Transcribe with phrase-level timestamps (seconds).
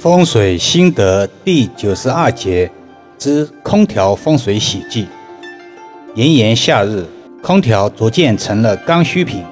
[0.00, 2.70] 风水心得第九十二节
[3.18, 5.06] 之空调风水喜忌。
[6.14, 7.04] 炎炎夏日，
[7.42, 9.44] 空调逐渐成了刚需品。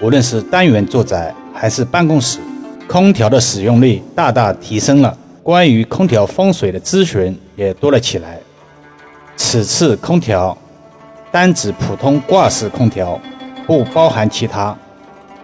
[0.00, 2.38] 无论是单元住宅还是办公室，
[2.88, 5.14] 空调的使用率大大提升了。
[5.42, 8.40] 关于空调风水的咨询也多了起来。
[9.36, 10.56] 此次空调
[11.30, 13.20] 单指普通挂式空调，
[13.66, 14.74] 不包含其他。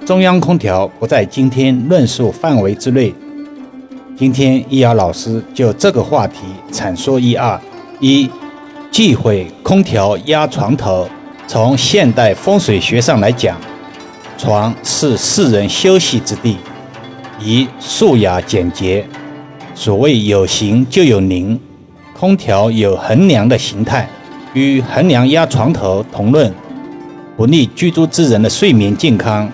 [0.07, 3.13] 中央空调不在今天论述范围之内。
[4.19, 6.41] 今天易遥老师就这个话题
[6.73, 7.57] 阐述一二：
[8.01, 8.29] 一、
[8.91, 11.09] 忌讳空调压床头。
[11.47, 13.57] 从现代风水学上来讲，
[14.37, 16.57] 床是世人休息之地，
[17.41, 19.07] 宜素雅简洁。
[19.73, 21.57] 所谓有形就有灵，
[22.13, 24.11] 空调有横梁的形态，
[24.53, 26.53] 与横梁压床头同论，
[27.37, 29.49] 不利居住之人的睡眠健康，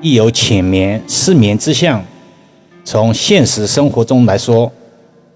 [0.00, 2.04] 亦有浅眠、失眠之象。
[2.84, 4.70] 从现实生活中来说，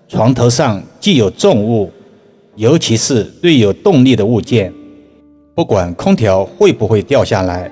[0.08, 1.90] 床头上既有重物，
[2.56, 4.72] 尤其是对有动力的物件，
[5.54, 7.70] 不管空调会不会掉下来，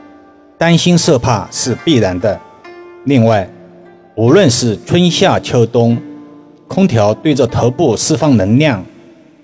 [0.56, 2.40] 担心受怕是必然的。
[3.04, 3.50] 另外，
[4.14, 5.98] 无论是春夏秋冬，
[6.68, 8.84] 空调对着头部释放能量，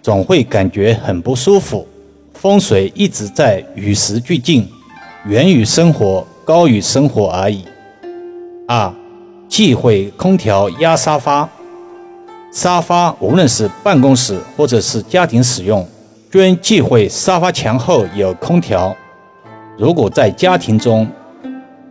[0.00, 1.86] 总会感觉很不舒服。
[2.34, 4.66] 风水一直在与时俱进，
[5.26, 7.64] 源于生活，高于生活而已。
[8.68, 8.94] 二。
[9.50, 11.46] 忌讳空调压沙发。
[12.52, 15.86] 沙发无论是办公室或者是家庭使用，
[16.30, 18.96] 均忌讳沙发墙后有空调。
[19.76, 21.04] 如果在家庭中，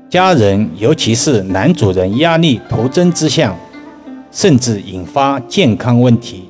[0.10, 3.54] 家人尤其是男主人压力徒增之象，
[4.32, 6.48] 甚至引发健康问题。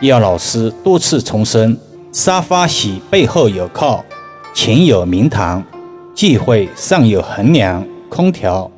[0.00, 1.78] 要老师多次重申：
[2.10, 4.04] 沙发喜背后有靠，
[4.52, 5.62] 前有明堂，
[6.12, 8.68] 忌讳上有横梁空调。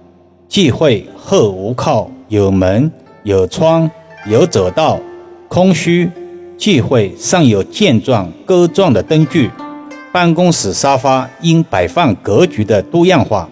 [0.48, 2.90] 忌讳后无靠，有门
[3.22, 3.88] 有窗
[4.26, 4.98] 有走道，
[5.46, 6.10] 空虚。
[6.58, 9.48] 忌讳尚有剑状钩状的灯具。
[10.10, 13.48] 办公室沙发应摆放格局的多样化，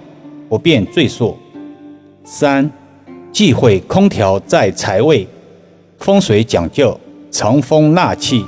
[0.48, 1.36] 不便赘述。
[2.24, 2.68] 三，
[3.30, 5.24] 忌讳空调在财位。
[5.98, 6.98] 风水讲究
[7.30, 8.44] 藏风纳气，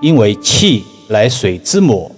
[0.00, 2.08] 因为气乃水之母，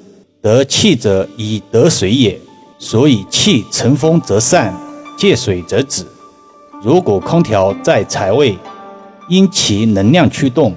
[0.43, 2.39] 得气者以得水也，
[2.79, 4.75] 所以气乘风则散。
[5.17, 6.05] 借水则止。
[6.83, 8.57] 如果空调在财位，
[9.29, 10.75] 因其能量驱动，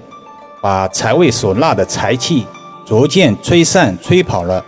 [0.61, 2.45] 把财位所纳的财气
[2.85, 4.63] 逐渐吹散、吹跑了，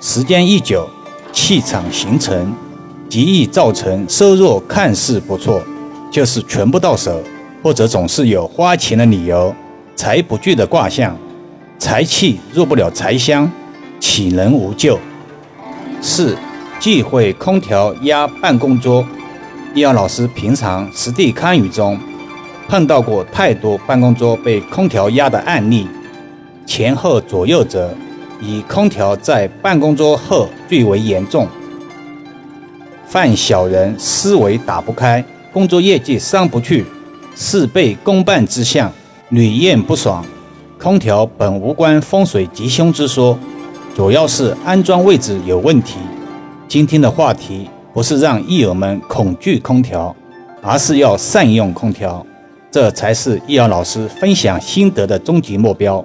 [0.00, 0.88] 时间一久，
[1.32, 2.52] 气场形成，
[3.08, 5.62] 极易造成收入看似不错，
[6.10, 7.22] 就是全不到手，
[7.62, 9.54] 或者总是有花钱的理由，
[9.96, 11.16] 财不聚的卦象，
[11.78, 13.50] 财气入不了财箱，
[13.98, 14.98] 岂能无救？
[16.00, 16.36] 四。
[16.78, 19.02] 忌讳空调压办公桌。
[19.76, 22.00] 易阳老师平常实地看舆中，
[22.66, 25.86] 碰到过太多办公桌被空调压的案例。
[26.64, 27.94] 前后左右者，
[28.40, 31.46] 以空调在办公桌后最为严重。
[33.06, 35.22] 犯小人思维打不开，
[35.52, 36.86] 工作业绩上不去，
[37.34, 38.90] 事倍功半之象，
[39.28, 40.24] 屡验不爽。
[40.78, 43.38] 空调本无关风水吉凶之说，
[43.94, 45.96] 主要是安装位置有问题。
[46.66, 50.14] 今天的话题不是让益友们恐惧空调，
[50.60, 52.24] 而是要善用空调，
[52.70, 56.04] 这才是易遥老师分享心得的终极目标。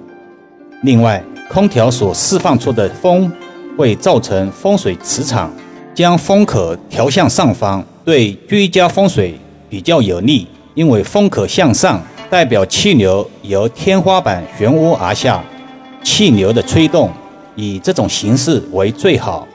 [0.84, 3.30] 另外，空调所释放出的风
[3.76, 5.52] 会造成风水磁场，
[5.94, 9.38] 将风口调向上方，对居家风水
[9.68, 10.48] 比较有利。
[10.72, 12.00] 因为风口向上，
[12.30, 15.44] 代表气流由天花板旋涡而下，
[16.02, 17.10] 气流的吹动
[17.54, 19.46] 以这种形式为最好。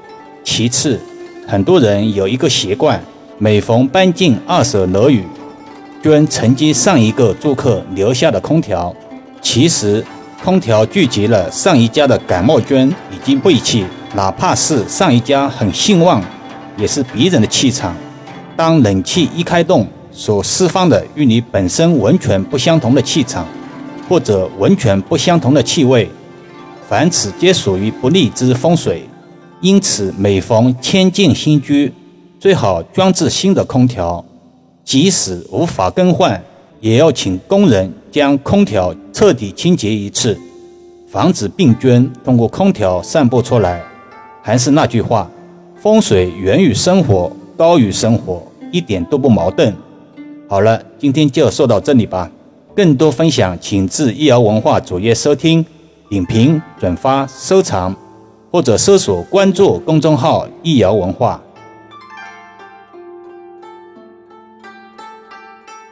[0.43, 0.99] 其次，
[1.49, 3.01] 很多人有一个习惯，
[3.37, 5.23] 每逢搬进二手楼宇，
[6.03, 8.93] 均承接上一个住客留下的空调。
[9.41, 10.03] 其实，
[10.43, 16.21] 空调聚集了上一家的感冒菌以及晦气，哪怕是上一家很兴旺，
[16.75, 17.95] 也是别人的气场。
[18.57, 23.47] 当冷气一开动，所释放的与你本身完全不相同的气场，
[24.09, 26.09] 或者完全不相同的气味，
[26.89, 29.07] 凡此皆属于不利之风水。
[29.62, 31.92] 因此，每逢迁进新居，
[32.39, 34.24] 最好装置新的空调。
[34.83, 36.42] 即使无法更换，
[36.80, 40.38] 也要请工人将空调彻底清洁一次，
[41.09, 43.83] 防止病菌通过空调散播出来。
[44.42, 45.30] 还是那句话，
[45.75, 49.75] 风水源于生活，高于生活，一点都不矛盾。
[50.48, 52.31] 好了，今天就说到这里吧。
[52.75, 55.65] 更多分享，请至易瑶文化主页收听、
[56.10, 57.94] 点评、转发、收藏。
[58.51, 61.41] 或者搜索关注公众号“易瑶文化”。